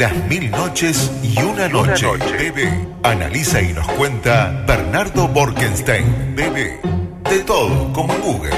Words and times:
Las 0.00 0.16
mil 0.30 0.50
noches 0.50 1.10
y 1.22 1.38
una 1.42 1.68
noche. 1.68 2.06
Bebé. 2.38 2.72
Analiza 3.02 3.60
y 3.60 3.74
nos 3.74 3.86
cuenta 3.86 4.64
Bernardo 4.66 5.28
Borkenstein. 5.28 6.34
Bebé. 6.34 6.80
De 7.28 7.40
todo, 7.40 7.92
como 7.92 8.14
Google. 8.14 8.48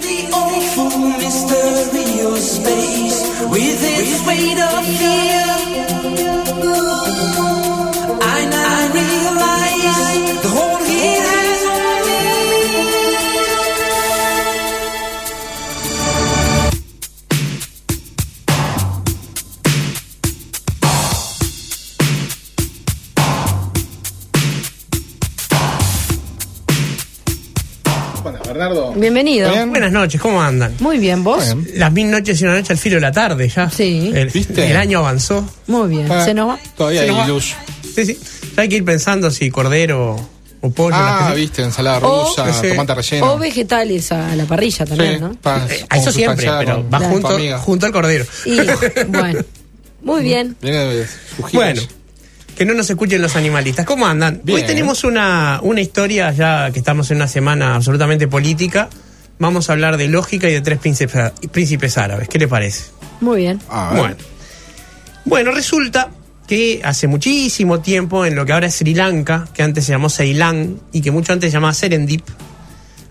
The 0.00 0.28
awful 0.32 1.12
Bienvenido. 28.96 29.50
¿Bien? 29.50 29.70
Buenas 29.70 29.92
noches, 29.92 30.20
¿cómo 30.20 30.42
andan? 30.42 30.74
Muy 30.80 30.98
bien, 30.98 31.24
¿vos? 31.24 31.44
Bien. 31.44 31.66
Las 31.78 31.92
mil 31.92 32.10
noches 32.10 32.40
y 32.40 32.44
una 32.44 32.54
noche 32.54 32.72
al 32.72 32.78
filo 32.78 32.96
de 32.96 33.00
la 33.00 33.12
tarde 33.12 33.48
ya. 33.48 33.70
Sí. 33.70 34.10
El, 34.14 34.28
¿Viste? 34.28 34.70
el 34.70 34.76
año 34.76 34.98
avanzó. 35.00 35.48
Muy 35.66 35.88
bien. 35.88 36.10
Ah, 36.10 36.24
¿Se 36.24 36.34
nos 36.34 36.50
va? 36.50 36.58
Todavía 36.76 37.02
hay 37.02 37.26
luz. 37.28 37.54
Sí, 37.94 38.04
sí. 38.06 38.18
Ya 38.56 38.62
hay 38.62 38.68
que 38.68 38.76
ir 38.76 38.84
pensando 38.84 39.30
si 39.30 39.50
cordero 39.50 40.16
o 40.60 40.70
pollo. 40.70 40.94
Ah, 40.98 41.32
viste, 41.34 41.62
ensalada 41.62 41.98
O- 42.06 42.28
rusa, 42.28 42.52
Sí. 42.52 42.68
tomate 42.68 42.94
relleno. 42.94 43.32
O 43.32 43.38
vegetales 43.38 44.12
a 44.12 44.36
la 44.36 44.44
parrilla 44.44 44.84
también, 44.84 45.14
Sí, 45.14 45.20
¿no? 45.20 45.30
Eh, 45.32 45.36
con 45.88 45.98
eso 45.98 46.12
siempre, 46.12 46.50
pero 46.58 46.88
va 46.90 47.00
junto, 47.00 47.38
junto 47.60 47.86
al 47.86 47.92
cordero. 47.92 48.24
Y 48.44 48.56
bueno. 49.08 49.40
Muy 50.02 50.22
bien. 50.22 50.56
Giros. 50.60 51.08
Bueno, 51.52 51.82
que 52.62 52.66
no 52.66 52.74
nos 52.74 52.88
escuchen 52.88 53.20
los 53.20 53.34
animalistas. 53.34 53.84
¿Cómo 53.84 54.06
andan? 54.06 54.40
Bien. 54.44 54.60
Hoy 54.60 54.64
tenemos 54.64 55.02
una, 55.02 55.58
una 55.64 55.80
historia, 55.80 56.30
ya 56.30 56.70
que 56.70 56.78
estamos 56.78 57.10
en 57.10 57.16
una 57.16 57.26
semana 57.26 57.74
absolutamente 57.74 58.28
política. 58.28 58.88
Vamos 59.40 59.68
a 59.68 59.72
hablar 59.72 59.96
de 59.96 60.06
lógica 60.06 60.48
y 60.48 60.52
de 60.52 60.60
tres 60.60 60.78
príncipes, 60.78 61.32
príncipes 61.50 61.98
árabes. 61.98 62.28
¿Qué 62.28 62.38
le 62.38 62.46
parece? 62.46 62.84
Muy 63.20 63.38
bien. 63.38 63.58
Bueno. 63.96 64.14
Bueno, 65.24 65.50
resulta 65.50 66.10
que 66.46 66.80
hace 66.84 67.08
muchísimo 67.08 67.80
tiempo, 67.80 68.24
en 68.24 68.36
lo 68.36 68.46
que 68.46 68.52
ahora 68.52 68.68
es 68.68 68.76
Sri 68.76 68.94
Lanka, 68.94 69.48
que 69.52 69.64
antes 69.64 69.84
se 69.84 69.90
llamó 69.90 70.08
Ceilán 70.08 70.78
y 70.92 71.00
que 71.00 71.10
mucho 71.10 71.32
antes 71.32 71.50
se 71.50 71.54
llamaba 71.54 71.74
Serendip, 71.74 72.22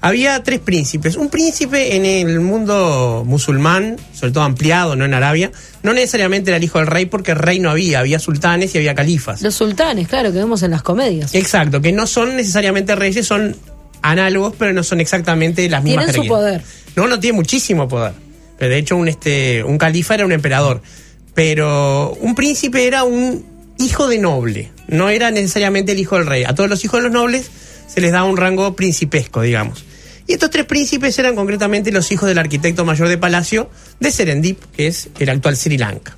había 0.01 0.41
tres 0.43 0.59
príncipes. 0.59 1.15
Un 1.15 1.29
príncipe 1.29 1.95
en 1.95 2.05
el 2.05 2.39
mundo 2.39 3.23
musulmán, 3.25 3.97
sobre 4.13 4.33
todo 4.33 4.43
ampliado, 4.43 4.95
no 4.95 5.05
en 5.05 5.13
Arabia, 5.13 5.51
no 5.83 5.93
necesariamente 5.93 6.49
era 6.49 6.57
el 6.57 6.63
hijo 6.63 6.79
del 6.79 6.87
rey, 6.87 7.05
porque 7.05 7.35
rey 7.35 7.59
no 7.59 7.69
había, 7.69 7.99
había 7.99 8.19
sultanes 8.19 8.73
y 8.73 8.79
había 8.79 8.95
califas. 8.95 9.41
Los 9.41 9.55
sultanes, 9.55 10.07
claro, 10.07 10.31
que 10.31 10.39
vemos 10.39 10.63
en 10.63 10.71
las 10.71 10.81
comedias. 10.81 11.33
Exacto, 11.35 11.81
que 11.81 11.91
no 11.91 12.07
son 12.07 12.35
necesariamente 12.35 12.95
reyes, 12.95 13.27
son 13.27 13.55
análogos, 14.01 14.55
pero 14.57 14.73
no 14.73 14.83
son 14.83 14.99
exactamente 14.99 15.69
las 15.69 15.83
mismas 15.83 16.07
Tienen 16.07 16.23
su 16.23 16.27
poder. 16.27 16.63
No, 16.95 17.07
no 17.07 17.19
tiene 17.19 17.35
muchísimo 17.35 17.87
poder. 17.87 18.13
Pero 18.57 18.73
de 18.73 18.79
hecho, 18.79 18.97
un, 18.97 19.07
este, 19.07 19.63
un 19.63 19.77
califa 19.77 20.15
era 20.15 20.25
un 20.25 20.31
emperador. 20.31 20.81
Pero 21.33 22.13
un 22.19 22.35
príncipe 22.35 22.85
era 22.85 23.03
un 23.03 23.45
hijo 23.77 24.07
de 24.07 24.17
noble. 24.17 24.71
No 24.87 25.09
era 25.09 25.31
necesariamente 25.31 25.93
el 25.93 25.99
hijo 25.99 26.17
del 26.17 26.25
rey. 26.25 26.43
A 26.43 26.53
todos 26.53 26.69
los 26.69 26.83
hijos 26.83 26.99
de 26.99 27.03
los 27.03 27.11
nobles 27.11 27.49
se 27.87 28.01
les 28.01 28.11
da 28.11 28.23
un 28.23 28.37
rango 28.37 28.75
principesco, 28.75 29.41
digamos. 29.41 29.85
Y 30.27 30.33
estos 30.33 30.49
tres 30.49 30.65
príncipes 30.65 31.17
eran 31.19 31.35
concretamente 31.35 31.91
los 31.91 32.11
hijos 32.11 32.27
del 32.27 32.37
arquitecto 32.37 32.85
mayor 32.85 33.07
de 33.07 33.17
palacio 33.17 33.69
de 33.99 34.11
Serendip, 34.11 34.59
que 34.75 34.87
es 34.87 35.09
el 35.19 35.29
actual 35.29 35.57
Sri 35.57 35.77
Lanka. 35.77 36.15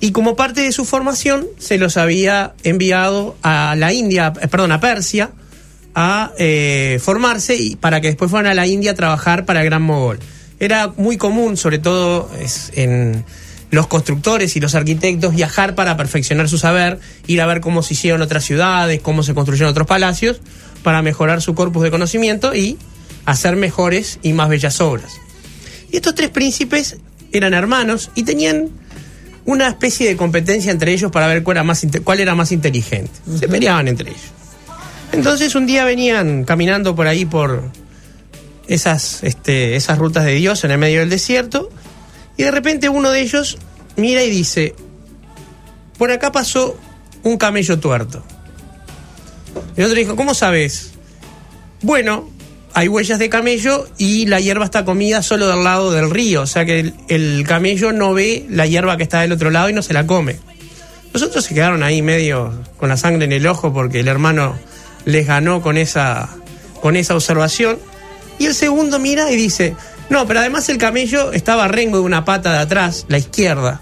Y 0.00 0.12
como 0.12 0.36
parte 0.36 0.60
de 0.60 0.72
su 0.72 0.84
formación, 0.84 1.46
se 1.58 1.78
los 1.78 1.96
había 1.96 2.54
enviado 2.62 3.36
a 3.42 3.74
la 3.76 3.92
India, 3.92 4.32
eh, 4.40 4.48
perdón, 4.48 4.72
a 4.72 4.80
Persia, 4.80 5.30
a 5.94 6.32
eh, 6.38 7.00
formarse 7.02 7.56
y 7.56 7.76
para 7.76 8.00
que 8.00 8.08
después 8.08 8.30
fueran 8.30 8.52
a 8.52 8.54
la 8.54 8.66
India 8.66 8.92
a 8.92 8.94
trabajar 8.94 9.44
para 9.44 9.60
el 9.60 9.66
Gran 9.66 9.82
Mogol. 9.82 10.20
Era 10.60 10.92
muy 10.96 11.16
común, 11.16 11.56
sobre 11.56 11.78
todo 11.78 12.30
en 12.74 13.24
los 13.70 13.86
constructores 13.86 14.56
y 14.56 14.60
los 14.60 14.74
arquitectos, 14.74 15.34
viajar 15.34 15.74
para 15.74 15.96
perfeccionar 15.96 16.48
su 16.48 16.58
saber, 16.58 16.98
ir 17.26 17.40
a 17.40 17.46
ver 17.46 17.60
cómo 17.60 17.82
se 17.82 17.94
hicieron 17.94 18.22
otras 18.22 18.44
ciudades, 18.44 19.00
cómo 19.00 19.22
se 19.22 19.34
construyeron 19.34 19.70
otros 19.70 19.86
palacios, 19.86 20.40
para 20.82 21.02
mejorar 21.02 21.42
su 21.42 21.54
corpus 21.54 21.82
de 21.82 21.90
conocimiento 21.90 22.54
y 22.54 22.78
hacer 23.28 23.56
mejores 23.56 24.18
y 24.22 24.32
más 24.32 24.48
bellas 24.48 24.80
obras. 24.80 25.20
Y 25.90 25.96
estos 25.96 26.14
tres 26.14 26.30
príncipes 26.30 26.96
eran 27.30 27.52
hermanos 27.52 28.10
y 28.14 28.22
tenían 28.22 28.70
una 29.44 29.68
especie 29.68 30.08
de 30.08 30.16
competencia 30.16 30.72
entre 30.72 30.94
ellos 30.94 31.12
para 31.12 31.26
ver 31.26 31.42
cuál 31.42 31.58
era 31.58 31.64
más, 31.64 31.86
cuál 32.04 32.20
era 32.20 32.34
más 32.34 32.52
inteligente. 32.52 33.12
Se 33.38 33.46
peleaban 33.46 33.86
entre 33.86 34.10
ellos. 34.10 34.22
Entonces 35.12 35.54
un 35.54 35.66
día 35.66 35.84
venían 35.84 36.44
caminando 36.44 36.96
por 36.96 37.06
ahí 37.06 37.26
por 37.26 37.70
esas, 38.66 39.22
este, 39.22 39.76
esas 39.76 39.98
rutas 39.98 40.24
de 40.24 40.34
Dios 40.34 40.64
en 40.64 40.70
el 40.70 40.78
medio 40.78 41.00
del 41.00 41.10
desierto 41.10 41.68
y 42.38 42.44
de 42.44 42.50
repente 42.50 42.88
uno 42.88 43.10
de 43.10 43.20
ellos 43.20 43.58
mira 43.96 44.22
y 44.22 44.30
dice, 44.30 44.74
por 45.98 46.10
acá 46.12 46.32
pasó 46.32 46.78
un 47.24 47.36
camello 47.36 47.78
tuerto. 47.78 48.22
El 49.76 49.84
otro 49.84 49.96
dijo, 49.96 50.16
¿cómo 50.16 50.32
sabes? 50.32 50.92
Bueno, 51.82 52.37
hay 52.78 52.86
huellas 52.86 53.18
de 53.18 53.28
camello 53.28 53.88
y 53.98 54.26
la 54.26 54.38
hierba 54.38 54.64
está 54.64 54.84
comida 54.84 55.20
solo 55.20 55.48
del 55.48 55.64
lado 55.64 55.90
del 55.90 56.10
río, 56.10 56.42
o 56.42 56.46
sea 56.46 56.64
que 56.64 56.78
el, 56.78 56.94
el 57.08 57.44
camello 57.44 57.90
no 57.90 58.14
ve 58.14 58.46
la 58.48 58.66
hierba 58.66 58.96
que 58.96 59.02
está 59.02 59.20
del 59.22 59.32
otro 59.32 59.50
lado 59.50 59.68
y 59.68 59.72
no 59.72 59.82
se 59.82 59.92
la 59.92 60.06
come. 60.06 60.36
Los 61.12 61.24
otros 61.24 61.44
se 61.44 61.54
quedaron 61.54 61.82
ahí 61.82 62.02
medio 62.02 62.52
con 62.76 62.88
la 62.88 62.96
sangre 62.96 63.24
en 63.24 63.32
el 63.32 63.48
ojo 63.48 63.72
porque 63.72 63.98
el 63.98 64.06
hermano 64.06 64.56
les 65.06 65.26
ganó 65.26 65.60
con 65.60 65.76
esa, 65.76 66.28
con 66.80 66.94
esa 66.94 67.16
observación. 67.16 67.80
Y 68.38 68.46
el 68.46 68.54
segundo 68.54 69.00
mira 69.00 69.28
y 69.32 69.34
dice, 69.34 69.74
no, 70.08 70.28
pero 70.28 70.38
además 70.38 70.68
el 70.68 70.78
camello 70.78 71.32
estaba 71.32 71.66
rengo 71.66 71.96
de 71.96 72.04
una 72.04 72.24
pata 72.24 72.52
de 72.52 72.58
atrás, 72.60 73.06
la 73.08 73.18
izquierda. 73.18 73.80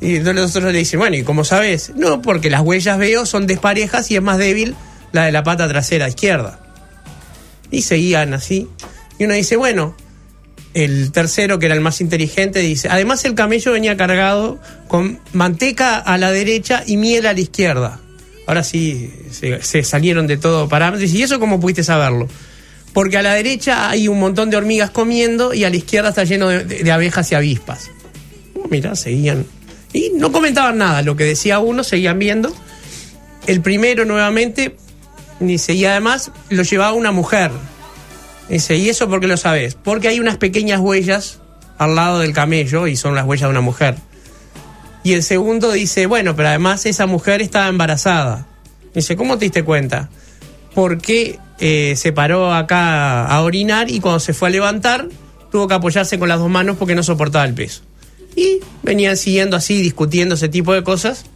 Y 0.00 0.18
entonces 0.18 0.36
los 0.36 0.56
otros 0.56 0.72
le 0.72 0.78
dicen, 0.78 1.00
bueno, 1.00 1.16
¿y 1.16 1.24
cómo 1.24 1.42
sabes? 1.42 1.90
No, 1.96 2.22
porque 2.22 2.48
las 2.48 2.60
huellas 2.60 2.96
veo 2.96 3.26
son 3.26 3.48
desparejas 3.48 4.08
y 4.12 4.14
es 4.14 4.22
más 4.22 4.38
débil 4.38 4.76
la 5.10 5.24
de 5.24 5.32
la 5.32 5.42
pata 5.42 5.66
trasera 5.66 6.08
izquierda. 6.08 6.60
Y 7.74 7.82
seguían 7.82 8.34
así. 8.34 8.68
Y 9.18 9.24
uno 9.24 9.34
dice, 9.34 9.56
bueno, 9.56 9.96
el 10.74 11.10
tercero, 11.10 11.58
que 11.58 11.66
era 11.66 11.74
el 11.74 11.80
más 11.80 12.00
inteligente, 12.00 12.60
dice, 12.60 12.88
además 12.88 13.24
el 13.24 13.34
camello 13.34 13.72
venía 13.72 13.96
cargado 13.96 14.60
con 14.86 15.18
manteca 15.32 15.98
a 15.98 16.16
la 16.18 16.30
derecha 16.30 16.84
y 16.86 16.96
miel 16.96 17.26
a 17.26 17.32
la 17.32 17.40
izquierda. 17.40 18.00
Ahora 18.46 18.62
sí, 18.62 19.10
se, 19.30 19.82
salieron 19.82 20.28
de 20.28 20.36
todo 20.36 20.68
parámetros. 20.68 21.12
¿Y 21.12 21.22
eso 21.22 21.40
cómo 21.40 21.58
pudiste 21.58 21.82
saberlo? 21.82 22.28
Porque 22.92 23.16
a 23.16 23.22
la 23.22 23.34
derecha 23.34 23.90
hay 23.90 24.06
un 24.06 24.20
montón 24.20 24.50
de 24.50 24.56
hormigas 24.56 24.90
comiendo 24.90 25.52
y 25.52 25.64
a 25.64 25.70
la 25.70 25.76
izquierda 25.76 26.10
está 26.10 26.22
lleno 26.22 26.48
de 26.48 26.92
abejas 26.92 27.32
y 27.32 27.34
avispas. 27.34 27.90
Oh, 28.54 28.68
Mirá, 28.68 28.94
seguían. 28.94 29.46
Y 29.92 30.12
no 30.14 30.30
comentaban 30.30 30.78
nada, 30.78 31.02
lo 31.02 31.16
que 31.16 31.24
decía 31.24 31.58
uno, 31.58 31.82
seguían 31.82 32.20
viendo. 32.20 32.54
El 33.48 33.62
primero 33.62 34.04
nuevamente, 34.04 34.76
dice, 35.40 35.74
y 35.74 35.84
además 35.84 36.30
lo 36.50 36.62
llevaba 36.62 36.92
una 36.92 37.12
mujer. 37.12 37.50
Dice, 38.48 38.76
¿y 38.76 38.88
eso 38.88 39.08
por 39.08 39.20
qué 39.20 39.26
lo 39.26 39.36
sabes? 39.36 39.74
Porque 39.74 40.08
hay 40.08 40.20
unas 40.20 40.36
pequeñas 40.36 40.80
huellas 40.80 41.40
al 41.78 41.94
lado 41.94 42.18
del 42.18 42.32
camello 42.32 42.86
y 42.86 42.96
son 42.96 43.14
las 43.14 43.26
huellas 43.26 43.48
de 43.48 43.50
una 43.50 43.60
mujer. 43.60 43.96
Y 45.02 45.12
el 45.12 45.22
segundo 45.22 45.72
dice, 45.72 46.06
bueno, 46.06 46.34
pero 46.34 46.48
además 46.48 46.86
esa 46.86 47.06
mujer 47.06 47.42
estaba 47.42 47.68
embarazada. 47.68 48.46
Dice, 48.94 49.16
¿cómo 49.16 49.38
te 49.38 49.46
diste 49.46 49.62
cuenta? 49.62 50.08
Porque 50.74 51.38
eh, 51.58 51.94
se 51.96 52.12
paró 52.12 52.52
acá 52.52 53.26
a 53.26 53.42
orinar 53.42 53.90
y 53.90 54.00
cuando 54.00 54.20
se 54.20 54.32
fue 54.32 54.48
a 54.48 54.50
levantar 54.50 55.08
tuvo 55.50 55.68
que 55.68 55.74
apoyarse 55.74 56.18
con 56.18 56.28
las 56.28 56.40
dos 56.40 56.50
manos 56.50 56.76
porque 56.78 56.94
no 56.94 57.02
soportaba 57.02 57.44
el 57.44 57.54
peso. 57.54 57.82
Y 58.34 58.60
venían 58.82 59.16
siguiendo 59.16 59.56
así, 59.56 59.80
discutiendo 59.80 60.34
ese 60.34 60.48
tipo 60.48 60.72
de 60.74 60.82
cosas, 60.82 61.26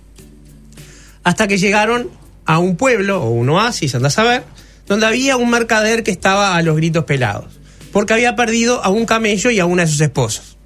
hasta 1.22 1.46
que 1.46 1.58
llegaron 1.58 2.10
a 2.48 2.58
un 2.58 2.76
pueblo 2.76 3.22
o 3.22 3.28
un 3.30 3.48
oasis, 3.50 3.94
anda 3.94 4.08
a 4.08 4.10
saber, 4.10 4.42
donde 4.86 5.04
había 5.06 5.36
un 5.36 5.50
mercader 5.50 6.02
que 6.02 6.10
estaba 6.10 6.56
a 6.56 6.62
los 6.62 6.76
gritos 6.76 7.04
pelados, 7.04 7.60
porque 7.92 8.14
había 8.14 8.36
perdido 8.36 8.82
a 8.82 8.88
un 8.88 9.04
camello 9.04 9.50
y 9.50 9.60
a 9.60 9.66
una 9.66 9.84
de 9.84 9.88
sus 9.92 10.00
esposas. 10.00 10.56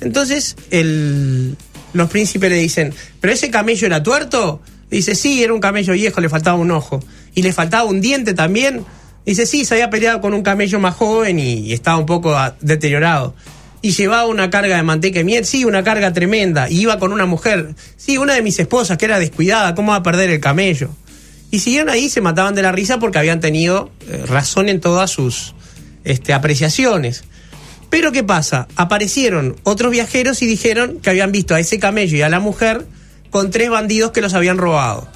Entonces 0.00 0.56
el- 0.70 1.56
los 1.92 2.10
príncipes 2.10 2.50
le 2.50 2.56
dicen, 2.56 2.94
¿pero 3.20 3.32
ese 3.32 3.50
camello 3.50 3.86
era 3.86 4.02
tuerto? 4.02 4.60
Dice, 4.90 5.14
sí, 5.14 5.42
era 5.42 5.52
un 5.52 5.60
camello 5.60 5.92
viejo, 5.92 6.20
le 6.20 6.28
faltaba 6.28 6.56
un 6.58 6.70
ojo. 6.70 7.02
¿Y 7.34 7.42
le 7.42 7.52
faltaba 7.52 7.84
un 7.84 8.00
diente 8.00 8.34
también? 8.34 8.84
Dice, 9.26 9.44
sí, 9.46 9.64
se 9.64 9.74
había 9.74 9.90
peleado 9.90 10.20
con 10.20 10.32
un 10.32 10.42
camello 10.42 10.78
más 10.80 10.94
joven 10.94 11.38
y, 11.38 11.60
y 11.60 11.72
estaba 11.72 11.98
un 11.98 12.06
poco 12.06 12.34
deteriorado. 12.60 13.34
Y 13.86 13.92
llevaba 13.92 14.26
una 14.26 14.50
carga 14.50 14.74
de 14.74 14.82
manteca 14.82 15.20
y 15.20 15.24
miel, 15.24 15.44
sí, 15.44 15.64
una 15.64 15.84
carga 15.84 16.12
tremenda. 16.12 16.68
Y 16.68 16.80
iba 16.80 16.98
con 16.98 17.12
una 17.12 17.24
mujer, 17.24 17.76
sí, 17.96 18.18
una 18.18 18.34
de 18.34 18.42
mis 18.42 18.58
esposas 18.58 18.98
que 18.98 19.04
era 19.04 19.20
descuidada, 19.20 19.76
¿cómo 19.76 19.92
va 19.92 19.98
a 19.98 20.02
perder 20.02 20.28
el 20.28 20.40
camello? 20.40 20.90
Y 21.52 21.60
siguieron 21.60 21.88
ahí, 21.88 22.08
se 22.08 22.20
mataban 22.20 22.56
de 22.56 22.62
la 22.62 22.72
risa 22.72 22.98
porque 22.98 23.18
habían 23.18 23.38
tenido 23.38 23.92
eh, 24.08 24.24
razón 24.26 24.68
en 24.68 24.80
todas 24.80 25.12
sus 25.12 25.54
este, 26.02 26.32
apreciaciones. 26.32 27.22
Pero 27.88 28.10
¿qué 28.10 28.24
pasa? 28.24 28.66
Aparecieron 28.74 29.54
otros 29.62 29.92
viajeros 29.92 30.42
y 30.42 30.46
dijeron 30.46 30.98
que 31.00 31.10
habían 31.10 31.30
visto 31.30 31.54
a 31.54 31.60
ese 31.60 31.78
camello 31.78 32.16
y 32.16 32.22
a 32.22 32.28
la 32.28 32.40
mujer 32.40 32.84
con 33.30 33.52
tres 33.52 33.70
bandidos 33.70 34.10
que 34.10 34.20
los 34.20 34.34
habían 34.34 34.58
robado. 34.58 35.06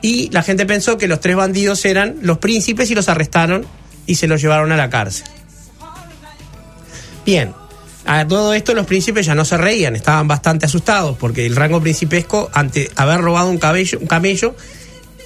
Y 0.00 0.30
la 0.30 0.42
gente 0.42 0.64
pensó 0.64 0.96
que 0.96 1.08
los 1.08 1.20
tres 1.20 1.36
bandidos 1.36 1.84
eran 1.84 2.16
los 2.22 2.38
príncipes 2.38 2.90
y 2.90 2.94
los 2.94 3.10
arrestaron 3.10 3.66
y 4.06 4.14
se 4.14 4.28
los 4.28 4.40
llevaron 4.40 4.72
a 4.72 4.78
la 4.78 4.88
cárcel. 4.88 5.26
Bien, 7.26 7.52
a 8.06 8.26
todo 8.26 8.54
esto 8.54 8.74
los 8.74 8.86
príncipes 8.86 9.26
ya 9.26 9.34
no 9.34 9.44
se 9.44 9.56
reían, 9.56 9.96
estaban 9.96 10.28
bastante 10.28 10.66
asustados 10.66 11.16
porque 11.18 11.46
el 11.46 11.56
rango 11.56 11.80
principesco, 11.80 12.50
ante 12.52 12.90
haber 12.96 13.20
robado 13.20 13.48
un, 13.48 13.58
cabello, 13.58 13.98
un 13.98 14.06
camello, 14.06 14.54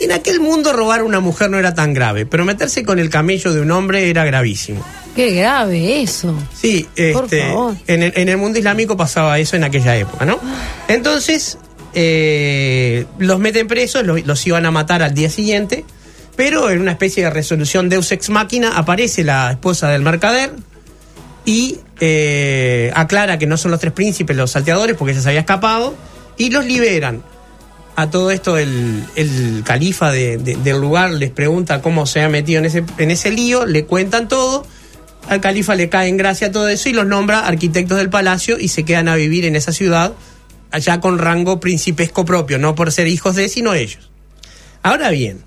en 0.00 0.12
aquel 0.12 0.40
mundo 0.40 0.72
robar 0.72 1.00
a 1.00 1.04
una 1.04 1.20
mujer 1.20 1.50
no 1.50 1.58
era 1.58 1.74
tan 1.74 1.92
grave, 1.92 2.24
pero 2.24 2.44
meterse 2.44 2.84
con 2.84 2.98
el 2.98 3.10
camello 3.10 3.52
de 3.52 3.60
un 3.60 3.70
hombre 3.72 4.08
era 4.08 4.24
gravísimo. 4.24 4.84
Qué 5.16 5.32
grave 5.32 6.02
eso. 6.02 6.32
Sí, 6.54 6.86
Por 7.12 7.24
este, 7.24 7.48
favor. 7.48 7.74
en, 7.88 8.04
el, 8.04 8.12
en 8.14 8.28
el 8.28 8.36
mundo 8.36 8.58
islámico 8.60 8.96
pasaba 8.96 9.38
eso 9.40 9.56
en 9.56 9.64
aquella 9.64 9.96
época, 9.96 10.24
¿no? 10.24 10.38
Entonces, 10.86 11.58
eh, 11.94 13.06
los 13.18 13.40
meten 13.40 13.66
presos, 13.66 14.04
los, 14.04 14.24
los 14.24 14.46
iban 14.46 14.66
a 14.66 14.70
matar 14.70 15.02
al 15.02 15.14
día 15.14 15.30
siguiente, 15.30 15.84
pero 16.36 16.70
en 16.70 16.80
una 16.80 16.92
especie 16.92 17.24
de 17.24 17.30
resolución 17.30 17.88
Deus 17.88 18.12
Ex 18.12 18.30
Máquina 18.30 18.78
aparece 18.78 19.24
la 19.24 19.50
esposa 19.50 19.88
del 19.88 20.02
mercader 20.02 20.52
y 21.48 21.78
eh, 21.98 22.92
aclara 22.94 23.38
que 23.38 23.46
no 23.46 23.56
son 23.56 23.70
los 23.70 23.80
tres 23.80 23.94
príncipes 23.94 24.36
los 24.36 24.50
salteadores 24.50 24.94
porque 24.98 25.12
ella 25.12 25.22
se 25.22 25.28
había 25.30 25.40
escapado 25.40 25.94
y 26.36 26.50
los 26.50 26.66
liberan. 26.66 27.22
A 27.96 28.10
todo 28.10 28.30
esto 28.30 28.58
el, 28.58 29.02
el 29.16 29.62
califa 29.64 30.12
de- 30.12 30.36
de- 30.36 30.56
del 30.56 30.78
lugar 30.78 31.10
les 31.10 31.30
pregunta 31.30 31.80
cómo 31.80 32.04
se 32.04 32.20
ha 32.20 32.28
metido 32.28 32.58
en 32.58 32.66
ese, 32.66 32.84
en 32.98 33.10
ese 33.10 33.30
lío, 33.30 33.64
le 33.64 33.86
cuentan 33.86 34.28
todo, 34.28 34.66
al 35.26 35.40
califa 35.40 35.74
le 35.74 35.88
cae 35.88 36.08
en 36.10 36.18
gracia 36.18 36.52
todo 36.52 36.68
eso 36.68 36.90
y 36.90 36.92
los 36.92 37.06
nombra 37.06 37.46
arquitectos 37.46 37.96
del 37.96 38.10
palacio 38.10 38.58
y 38.60 38.68
se 38.68 38.84
quedan 38.84 39.08
a 39.08 39.16
vivir 39.16 39.46
en 39.46 39.56
esa 39.56 39.72
ciudad 39.72 40.12
allá 40.70 41.00
con 41.00 41.18
rango 41.18 41.60
principesco 41.60 42.26
propio, 42.26 42.58
no 42.58 42.74
por 42.74 42.92
ser 42.92 43.08
hijos 43.08 43.36
de, 43.36 43.48
sino 43.48 43.72
ellos. 43.72 44.10
Ahora 44.82 45.08
bien, 45.08 45.38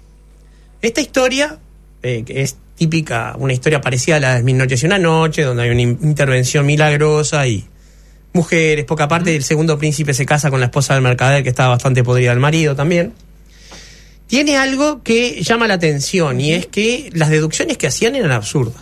esta 0.82 1.00
historia, 1.00 1.60
eh, 2.02 2.24
es 2.28 2.58
típica, 2.86 3.36
una 3.38 3.54
historia 3.54 3.80
parecida 3.80 4.16
a 4.16 4.20
la 4.20 4.36
de 4.38 4.42
Mil 4.44 4.58
Noches 4.58 4.82
y 4.82 4.88
una 4.88 4.98
Noche, 4.98 5.44
donde 5.44 5.62
hay 5.62 5.70
una 5.70 5.82
in- 5.84 6.00
intervención 6.02 6.66
milagrosa 6.66 7.46
y 7.46 7.64
mujeres, 8.34 8.86
poca 8.86 9.08
parte, 9.08 9.36
el 9.36 9.44
segundo 9.44 9.78
príncipe 9.78 10.16
se 10.16 10.26
casa 10.26 10.50
con 10.50 10.60
la 10.60 10.66
esposa 10.66 10.96
del 10.96 11.04
mercader 11.04 11.44
que 11.44 11.50
estaba 11.50 11.70
bastante 11.70 12.04
podrida 12.04 12.32
del 12.32 12.40
marido 12.40 12.76
también. 12.76 13.14
Tiene 14.26 14.58
algo 14.58 15.04
que 15.04 15.44
llama 15.44 15.68
la 15.68 15.76
atención 15.76 16.42
y 16.42 16.54
es 16.54 16.66
que 16.66 17.12
las 17.14 17.30
deducciones 17.30 17.78
que 17.78 17.86
hacían 17.86 18.16
eran 18.16 18.32
absurdas. 18.32 18.82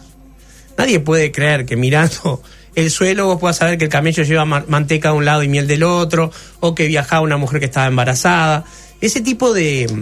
Nadie 0.77 1.01
puede 1.01 1.33
creer 1.33 1.65
que 1.65 1.75
mirando 1.75 2.41
el 2.75 2.91
suelo 2.91 3.25
vos 3.25 3.37
puedas 3.41 3.57
saber 3.57 3.77
que 3.77 3.83
el 3.83 3.89
camello 3.89 4.23
lleva 4.23 4.45
ma- 4.45 4.63
manteca 4.69 5.09
de 5.11 5.15
un 5.17 5.25
lado 5.25 5.43
y 5.43 5.49
miel 5.49 5.67
del 5.67 5.83
otro, 5.83 6.31
o 6.61 6.73
que 6.73 6.87
viajaba 6.87 7.19
una 7.19 7.35
mujer 7.35 7.59
que 7.59 7.65
estaba 7.65 7.87
embarazada. 7.87 8.63
Ese 9.01 9.19
tipo 9.19 9.51
de, 9.53 9.93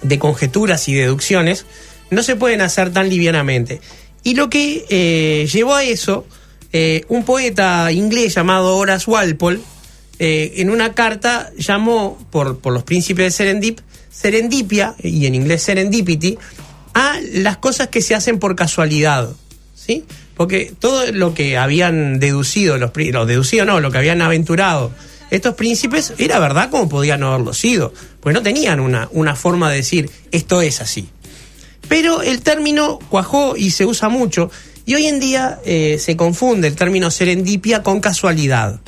de 0.00 0.18
conjeturas 0.18 0.88
y 0.88 0.94
deducciones 0.94 1.66
no 2.12 2.22
se 2.22 2.36
pueden 2.36 2.60
hacer 2.60 2.92
tan 2.92 3.08
livianamente. 3.08 3.80
Y 4.22 4.34
lo 4.34 4.48
que 4.48 4.84
eh, 4.88 5.48
llevó 5.52 5.74
a 5.74 5.82
eso, 5.84 6.26
eh, 6.72 7.04
un 7.08 7.24
poeta 7.24 7.90
inglés 7.90 8.34
llamado 8.34 8.76
Horace 8.76 9.10
Walpole, 9.10 9.60
eh, 10.18 10.52
en 10.56 10.70
una 10.70 10.94
carta 10.94 11.50
llamó 11.58 12.24
por, 12.30 12.58
por 12.58 12.72
los 12.72 12.84
príncipes 12.84 13.24
de 13.24 13.30
Serendip, 13.32 13.80
serendipia, 14.10 14.94
y 15.02 15.26
en 15.26 15.34
inglés 15.34 15.62
serendipity, 15.62 16.38
a 16.94 17.18
las 17.32 17.56
cosas 17.56 17.88
que 17.88 18.02
se 18.02 18.14
hacen 18.14 18.38
por 18.38 18.54
casualidad. 18.54 19.30
¿Sí? 19.74 20.04
Porque 20.36 20.72
todo 20.78 21.10
lo 21.10 21.34
que 21.34 21.58
habían 21.58 22.20
deducido, 22.20 22.78
los, 22.78 22.92
pri- 22.92 23.10
lo 23.10 23.26
deducido 23.26 23.64
no, 23.64 23.80
lo 23.80 23.90
que 23.90 23.98
habían 23.98 24.22
aventurado 24.22 24.92
estos 25.30 25.54
príncipes 25.54 26.12
era 26.18 26.38
verdad 26.38 26.68
como 26.70 26.88
podían 26.88 27.22
haberlo 27.22 27.54
sido. 27.54 27.92
Pues 28.20 28.34
no 28.34 28.42
tenían 28.42 28.80
una, 28.80 29.08
una 29.12 29.34
forma 29.34 29.70
de 29.70 29.76
decir 29.78 30.10
esto 30.30 30.60
es 30.62 30.80
así. 30.82 31.08
Pero 31.92 32.22
el 32.22 32.40
término 32.40 32.98
cuajó 33.10 33.54
y 33.54 33.70
se 33.70 33.84
usa 33.84 34.08
mucho. 34.08 34.50
Y 34.86 34.94
hoy 34.94 35.08
en 35.08 35.20
día 35.20 35.60
eh, 35.66 35.98
se 36.00 36.16
confunde 36.16 36.68
el 36.68 36.74
término 36.74 37.10
serendipia 37.10 37.82
con 37.82 38.00
casualidad. 38.00 38.80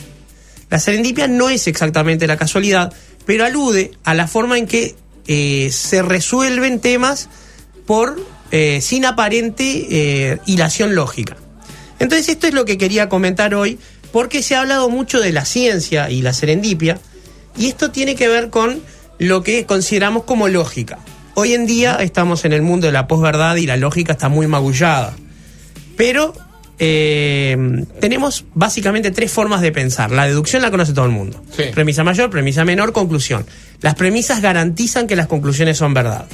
La 0.71 0.79
serendipia 0.79 1.29
no 1.29 1.51
es 1.51 1.67
exactamente 1.67 2.27
la 2.27 2.39
casualidad, 2.39 2.95
pero 3.27 3.45
alude 3.45 3.91
a 4.05 4.15
la 4.15 4.27
forma 4.27 4.57
en 4.57 4.67
que 4.67 4.97
eh, 5.27 5.69
se 5.71 6.01
resuelven 6.01 6.81
temas 6.81 7.29
por 7.85 8.19
eh, 8.51 8.81
sin 8.81 9.05
aparente 9.05 10.41
hilación 10.47 10.95
lógica. 10.95 11.37
Entonces 11.99 12.31
esto 12.31 12.47
es 12.47 12.55
lo 12.55 12.65
que 12.65 12.79
quería 12.79 13.11
comentar 13.11 13.55
hoy, 13.55 13.79
porque 14.13 14.43
se 14.43 14.55
ha 14.55 14.61
hablado 14.61 14.89
mucho 14.89 15.21
de 15.21 15.31
la 15.31 15.45
ciencia 15.45 16.09
y 16.09 16.23
la 16.23 16.33
serendipia, 16.33 16.99
y 17.55 17.67
esto 17.67 17.91
tiene 17.91 18.15
que 18.15 18.29
ver 18.29 18.49
con 18.49 18.81
lo 19.19 19.43
que 19.43 19.67
consideramos 19.67 20.25
como 20.25 20.49
lógica. 20.49 21.01
Hoy 21.37 21.53
en 21.53 21.67
día 21.67 21.97
estamos 21.97 22.45
en 22.45 22.53
el 22.53 22.63
mundo 22.63 22.87
de 22.87 22.93
la 22.93 23.09
posverdad 23.09 23.57
y 23.57 23.67
la 23.67 23.77
lógica 23.77 24.13
está 24.13 24.29
muy 24.29 24.47
magullada. 24.47 25.15
Pero 25.97 26.33
eh, 26.79 27.57
tenemos 28.01 28.45
básicamente 28.55 29.11
tres 29.11 29.33
formas 29.33 29.61
de 29.61 29.73
pensar. 29.73 30.13
La 30.13 30.27
deducción 30.27 30.63
la 30.63 30.71
conoce 30.71 30.93
todo 30.93 31.07
el 31.07 31.11
mundo. 31.11 31.43
Sí. 31.57 31.65
Premisa 31.75 32.05
mayor, 32.05 32.31
premisa 32.31 32.65
menor, 32.65 32.93
conclusión. 32.93 33.45
Las 33.81 33.97
premisas 33.97 34.41
garantizan 34.43 35.09
que 35.09 35.17
las 35.17 35.27
conclusiones 35.27 35.77
son 35.77 35.93
verdad. 35.93 36.27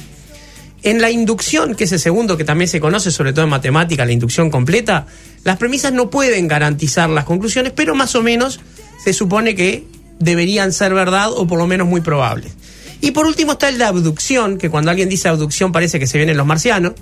En 0.83 1.01
la 1.01 1.09
inducción, 1.09 1.75
que 1.75 1.85
es 1.85 1.91
el 1.91 1.99
segundo 1.99 2.37
que 2.37 2.43
también 2.43 2.67
se 2.67 2.79
conoce, 2.79 3.11
sobre 3.11 3.33
todo 3.33 3.45
en 3.45 3.51
matemática, 3.51 4.05
la 4.05 4.11
inducción 4.11 4.51
completa, 4.51 5.07
las 5.43 5.57
premisas 5.57 5.93
no 5.93 6.11
pueden 6.11 6.47
garantizar 6.47 7.09
las 7.09 7.25
conclusiones, 7.25 7.73
pero 7.75 7.95
más 7.95 8.15
o 8.15 8.21
menos 8.21 8.59
se 9.03 9.13
supone 9.13 9.55
que 9.55 9.83
deberían 10.19 10.73
ser 10.73 10.93
verdad 10.93 11.31
o 11.31 11.47
por 11.47 11.57
lo 11.57 11.65
menos 11.65 11.87
muy 11.87 12.01
probables. 12.01 12.53
Y 13.01 13.11
por 13.11 13.25
último 13.25 13.53
está 13.53 13.67
el 13.67 13.79
de 13.79 13.83
abducción, 13.83 14.57
que 14.57 14.69
cuando 14.69 14.91
alguien 14.91 15.09
dice 15.09 15.27
abducción 15.27 15.71
parece 15.71 15.99
que 15.99 16.07
se 16.07 16.17
vienen 16.17 16.37
los 16.37 16.45
marcianos, 16.45 16.93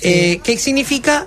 eh, 0.00 0.40
que 0.42 0.58
significa 0.58 1.26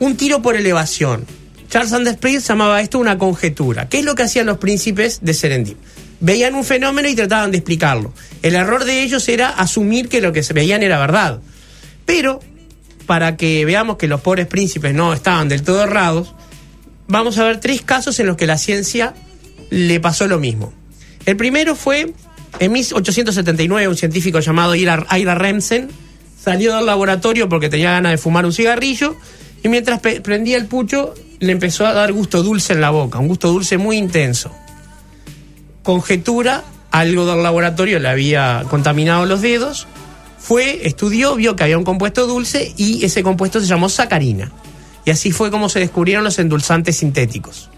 un 0.00 0.16
tiro 0.16 0.42
por 0.42 0.56
elevación. 0.56 1.24
Charles 1.70 1.90
Sanders 1.90 2.18
Peirce 2.18 2.48
llamaba 2.48 2.82
esto 2.82 2.98
una 2.98 3.16
conjetura. 3.16 3.88
¿Qué 3.88 4.00
es 4.00 4.04
lo 4.04 4.14
que 4.14 4.24
hacían 4.24 4.46
los 4.46 4.58
príncipes 4.58 5.20
de 5.22 5.32
Serendip? 5.32 5.78
Veían 6.20 6.54
un 6.54 6.64
fenómeno 6.64 7.08
y 7.08 7.14
trataban 7.14 7.50
de 7.52 7.58
explicarlo. 7.58 8.12
El 8.42 8.56
error 8.56 8.84
de 8.84 9.02
ellos 9.02 9.28
era 9.28 9.48
asumir 9.48 10.08
que 10.08 10.20
lo 10.20 10.32
que 10.32 10.42
se 10.42 10.52
veían 10.52 10.82
era 10.82 10.98
verdad. 10.98 11.40
Pero, 12.04 12.40
para 13.06 13.36
que 13.36 13.64
veamos 13.64 13.96
que 13.96 14.08
los 14.08 14.20
pobres 14.20 14.48
príncipes 14.48 14.92
no 14.94 15.14
estaban 15.14 15.48
del 15.48 15.62
todo 15.62 15.82
errados, 15.84 16.34
vamos 17.06 17.38
a 17.38 17.44
ver 17.44 17.60
tres 17.60 17.82
casos 17.82 18.18
en 18.20 18.26
los 18.26 18.36
que 18.36 18.46
la 18.46 18.58
ciencia 18.58 19.14
le 19.70 20.00
pasó 20.00 20.26
lo 20.26 20.38
mismo. 20.38 20.72
El 21.24 21.36
primero 21.36 21.76
fue 21.76 22.12
en 22.58 22.72
1879, 22.72 23.88
un 23.88 23.96
científico 23.96 24.40
llamado 24.40 24.74
Ira, 24.74 24.96
Remsen 25.34 25.90
salió 26.42 26.76
del 26.76 26.86
laboratorio 26.86 27.48
porque 27.48 27.68
tenía 27.68 27.92
ganas 27.92 28.12
de 28.12 28.18
fumar 28.18 28.44
un 28.44 28.52
cigarrillo 28.52 29.16
y 29.62 29.68
mientras 29.68 30.00
prendía 30.00 30.56
el 30.56 30.66
pucho 30.66 31.14
le 31.38 31.52
empezó 31.52 31.86
a 31.86 31.92
dar 31.92 32.12
gusto 32.12 32.42
dulce 32.42 32.72
en 32.72 32.80
la 32.80 32.90
boca, 32.90 33.18
un 33.18 33.28
gusto 33.28 33.48
dulce 33.48 33.78
muy 33.78 33.96
intenso. 33.96 34.52
Conjetura, 35.82 36.62
algo 36.90 37.26
del 37.26 37.42
laboratorio 37.42 37.98
le 37.98 38.08
había 38.08 38.64
contaminado 38.68 39.26
los 39.26 39.40
dedos, 39.40 39.86
fue, 40.38 40.86
estudió, 40.86 41.36
vio 41.36 41.56
que 41.56 41.64
había 41.64 41.78
un 41.78 41.84
compuesto 41.84 42.26
dulce 42.26 42.72
y 42.76 43.04
ese 43.04 43.22
compuesto 43.22 43.60
se 43.60 43.66
llamó 43.66 43.88
sacarina. 43.88 44.52
Y 45.04 45.10
así 45.10 45.32
fue 45.32 45.50
como 45.50 45.68
se 45.68 45.80
descubrieron 45.80 46.24
los 46.24 46.38
endulzantes 46.38 46.96
sintéticos. 46.96 47.70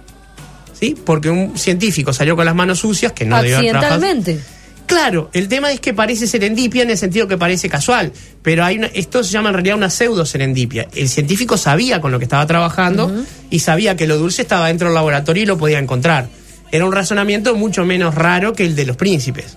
¿Sí? 0.78 0.96
Porque 1.04 1.30
un 1.30 1.56
científico 1.56 2.12
salió 2.12 2.36
con 2.36 2.44
las 2.44 2.54
manos 2.54 2.80
sucias, 2.80 3.12
que 3.12 3.24
no 3.24 3.40
debió 3.40 3.58
haber 3.58 3.70
trabajado-. 3.70 4.38
Claro, 4.86 5.30
el 5.32 5.48
tema 5.48 5.72
es 5.72 5.80
que 5.80 5.94
parece 5.94 6.26
serendipia 6.26 6.82
en 6.82 6.90
el 6.90 6.98
sentido 6.98 7.26
que 7.26 7.38
parece 7.38 7.68
casual, 7.70 8.12
pero 8.42 8.64
hay 8.64 8.76
una- 8.78 8.88
esto 8.88 9.24
se 9.24 9.30
llama 9.32 9.48
en 9.48 9.54
realidad 9.54 9.76
una 9.76 9.88
pseudo 9.88 10.26
serendipia. 10.26 10.88
El 10.94 11.08
científico 11.08 11.56
sabía 11.56 12.00
con 12.02 12.12
lo 12.12 12.18
que 12.18 12.24
estaba 12.26 12.46
trabajando 12.46 13.10
y 13.50 13.60
sabía 13.60 13.96
que 13.96 14.06
lo 14.06 14.18
dulce 14.18 14.42
estaba 14.42 14.68
dentro 14.68 14.88
del 14.88 14.94
laboratorio 14.94 15.42
y 15.42 15.46
lo 15.46 15.56
podía 15.56 15.78
encontrar. 15.78 16.28
Era 16.70 16.84
un 16.84 16.92
razonamiento 16.92 17.54
mucho 17.56 17.84
menos 17.86 18.14
raro 18.14 18.52
que 18.52 18.64
el 18.66 18.76
de 18.76 18.84
los 18.84 18.96
príncipes. 18.96 19.56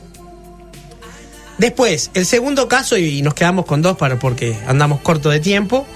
Después, 1.58 2.12
el 2.14 2.26
segundo 2.26 2.68
caso, 2.68 2.98
y 2.98 3.22
nos 3.22 3.34
quedamos 3.34 3.66
con 3.66 3.82
dos 3.82 3.98
para, 3.98 4.20
porque 4.20 4.56
andamos 4.68 5.02
corto 5.02 5.30
de 5.30 5.40
tiempo, 5.40 5.88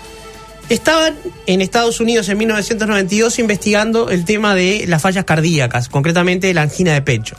estaban 0.70 1.16
en 1.46 1.62
Estados 1.62 2.00
Unidos 2.00 2.28
en 2.30 2.38
1992 2.40 3.38
investigando 3.40 4.10
el 4.10 4.26
tema 4.26 4.56
de 4.56 4.86
las 4.88 5.02
fallas 5.02 5.24
cardíacas, 5.24 5.88
concretamente 5.88 6.54
la 6.54 6.64
angina 6.64 6.94
de 6.94 7.02
pecho. 7.04 7.36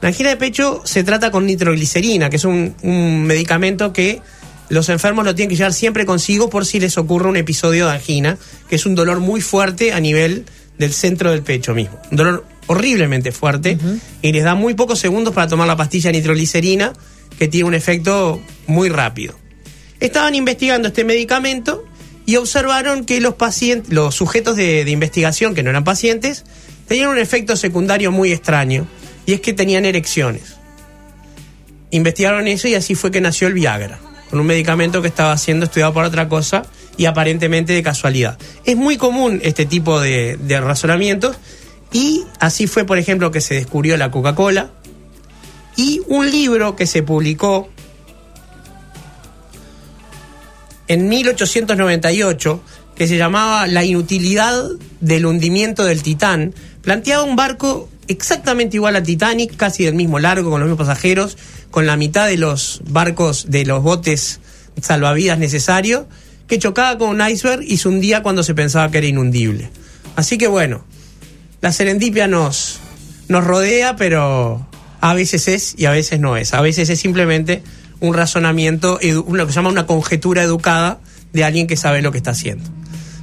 La 0.00 0.08
angina 0.08 0.30
de 0.30 0.36
pecho 0.36 0.82
se 0.84 1.02
trata 1.02 1.30
con 1.30 1.46
nitroglicerina, 1.46 2.30
que 2.30 2.36
es 2.36 2.44
un, 2.44 2.74
un 2.82 3.24
medicamento 3.24 3.92
que 3.92 4.22
los 4.68 4.88
enfermos 4.90 5.24
lo 5.24 5.34
tienen 5.34 5.50
que 5.50 5.56
llevar 5.56 5.72
siempre 5.72 6.04
consigo 6.06 6.50
por 6.50 6.66
si 6.66 6.78
les 6.78 6.98
ocurre 6.98 7.28
un 7.28 7.36
episodio 7.36 7.86
de 7.86 7.92
angina, 7.92 8.38
que 8.68 8.76
es 8.76 8.86
un 8.86 8.94
dolor 8.94 9.20
muy 9.20 9.40
fuerte 9.40 9.92
a 9.92 10.00
nivel 10.00 10.44
del 10.78 10.92
centro 10.92 11.30
del 11.30 11.42
pecho 11.42 11.74
mismo. 11.74 12.00
Un 12.10 12.16
dolor 12.16 12.46
horriblemente 12.66 13.32
fuerte 13.32 13.78
y 14.22 14.32
les 14.32 14.44
da 14.44 14.54
muy 14.54 14.74
pocos 14.74 14.98
segundos 14.98 15.34
para 15.34 15.48
tomar 15.48 15.66
la 15.66 15.76
pastilla 15.76 16.12
de 16.12 16.18
nitroglicerina, 16.18 16.92
que 17.38 17.48
tiene 17.48 17.66
un 17.66 17.74
efecto 17.74 18.40
muy 18.66 18.88
rápido. 18.90 19.34
Estaban 20.00 20.34
investigando 20.34 20.88
este 20.88 21.02
medicamento 21.02 21.84
y 22.26 22.36
observaron 22.36 23.04
que 23.04 23.20
los 23.20 23.34
pacientes, 23.34 23.92
los 23.92 24.14
sujetos 24.14 24.54
de, 24.54 24.84
de 24.84 24.90
investigación 24.90 25.54
que 25.54 25.62
no 25.62 25.70
eran 25.70 25.82
pacientes, 25.82 26.44
tenían 26.86 27.08
un 27.08 27.18
efecto 27.18 27.56
secundario 27.56 28.12
muy 28.12 28.32
extraño, 28.32 28.86
y 29.28 29.34
es 29.34 29.42
que 29.42 29.52
tenían 29.52 29.84
erecciones. 29.84 30.56
Investigaron 31.90 32.48
eso 32.48 32.66
y 32.66 32.74
así 32.74 32.94
fue 32.94 33.10
que 33.10 33.20
nació 33.20 33.46
el 33.48 33.52
Viagra, 33.52 33.98
con 34.30 34.40
un 34.40 34.46
medicamento 34.46 35.02
que 35.02 35.08
estaba 35.08 35.36
siendo 35.36 35.66
estudiado 35.66 35.92
por 35.92 36.06
otra 36.06 36.30
cosa 36.30 36.62
y 36.96 37.04
aparentemente 37.04 37.74
de 37.74 37.82
casualidad. 37.82 38.38
Es 38.64 38.74
muy 38.78 38.96
común 38.96 39.38
este 39.42 39.66
tipo 39.66 40.00
de, 40.00 40.38
de 40.40 40.60
razonamientos 40.62 41.36
y 41.92 42.24
así 42.40 42.66
fue, 42.66 42.86
por 42.86 42.96
ejemplo, 42.96 43.30
que 43.30 43.42
se 43.42 43.52
descubrió 43.52 43.98
la 43.98 44.10
Coca-Cola 44.10 44.70
y 45.76 46.00
un 46.08 46.30
libro 46.30 46.74
que 46.74 46.86
se 46.86 47.02
publicó 47.02 47.68
en 50.86 51.06
1898 51.06 52.62
que 52.96 53.06
se 53.06 53.18
llamaba 53.18 53.66
La 53.66 53.84
inutilidad 53.84 54.70
del 55.00 55.26
hundimiento 55.26 55.84
del 55.84 56.02
Titán, 56.02 56.54
planteaba 56.80 57.24
un 57.24 57.36
barco 57.36 57.90
exactamente 58.08 58.76
igual 58.76 58.96
al 58.96 59.02
Titanic, 59.02 59.56
casi 59.56 59.84
del 59.84 59.94
mismo 59.94 60.18
largo, 60.18 60.50
con 60.50 60.60
los 60.60 60.68
mismos 60.68 60.86
pasajeros, 60.86 61.38
con 61.70 61.86
la 61.86 61.96
mitad 61.96 62.26
de 62.26 62.36
los 62.36 62.82
barcos, 62.88 63.50
de 63.50 63.64
los 63.64 63.82
botes 63.82 64.40
salvavidas 64.80 65.38
necesarios, 65.38 66.06
que 66.46 66.58
chocaba 66.58 66.98
con 66.98 67.10
un 67.10 67.28
iceberg 67.28 67.62
y 67.62 67.76
se 67.76 67.88
hundía 67.88 68.22
cuando 68.22 68.42
se 68.42 68.54
pensaba 68.54 68.90
que 68.90 68.98
era 68.98 69.06
inundible. 69.06 69.70
Así 70.16 70.38
que 70.38 70.48
bueno, 70.48 70.84
la 71.60 71.72
serendipia 71.72 72.26
nos, 72.26 72.80
nos 73.28 73.44
rodea, 73.44 73.96
pero 73.96 74.66
a 75.00 75.14
veces 75.14 75.48
es 75.48 75.74
y 75.76 75.84
a 75.84 75.90
veces 75.90 76.20
no 76.20 76.36
es. 76.36 76.54
A 76.54 76.60
veces 76.60 76.88
es 76.88 76.98
simplemente 76.98 77.62
un 78.00 78.14
razonamiento, 78.14 78.98
lo 79.02 79.46
que 79.46 79.52
se 79.52 79.56
llama 79.56 79.70
una 79.70 79.86
conjetura 79.86 80.42
educada 80.42 81.00
de 81.32 81.44
alguien 81.44 81.66
que 81.66 81.76
sabe 81.76 82.02
lo 82.02 82.12
que 82.12 82.18
está 82.18 82.30
haciendo. 82.30 82.64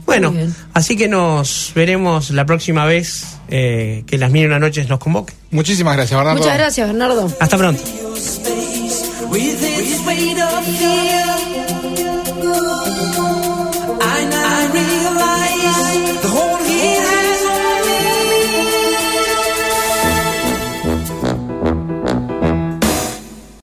Bueno, 0.06 0.34
así 0.74 0.96
que 0.96 1.08
nos 1.08 1.72
veremos 1.76 2.30
la 2.30 2.46
próxima 2.46 2.86
vez 2.86 3.38
eh, 3.48 4.04
que 4.06 4.18
las 4.18 4.32
mil 4.32 4.46
una 4.48 4.60
noches 4.60 4.88
nos 4.88 5.00
convoquen. 5.00 5.36
Muchísimas 5.52 5.96
gracias, 5.96 6.18
Bernardo. 6.18 6.40
Muchas 6.40 6.58
gracias, 6.58 6.88
Bernardo. 6.88 7.32
Hasta 7.40 7.58
pronto. 7.58 7.82